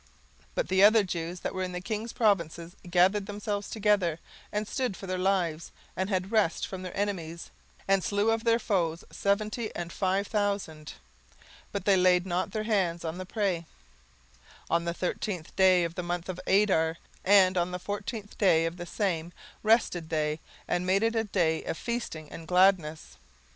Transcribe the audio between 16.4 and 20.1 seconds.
Adar; and on the fourteenth day of the same rested